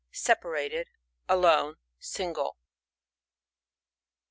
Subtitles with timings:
[0.11, 0.87] Sepa rated,
[1.29, 2.57] alone, single.